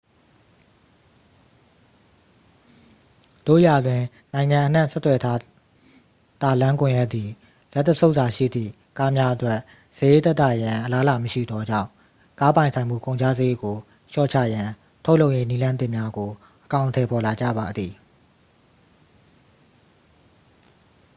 [3.47, 4.01] သို့ရာတွင်
[4.33, 5.39] နိုင်ငံအနှံ့ဆက်သွယ်ထား
[6.41, 7.29] သာလမ်းကွန်ရက်သည်
[7.73, 9.59] လက်တစ်ဆုပ်သာရှိသည့် ကားများအတွက်
[9.97, 11.89] စရိတ်သက်သာရန်အလားအလာမရှိသောကြောင့်
[12.39, 13.75] ကားပိုင်ဆိုင်မှုကုန်ကျစရိတ်ကို
[14.11, 14.67] လျှော့ချရန်
[15.05, 16.29] ထုတ်လုပ်ရေးနည်းလမ်းသစ်များကို
[16.65, 17.91] အကောင်အထည်ဖော်လာကြပါသည်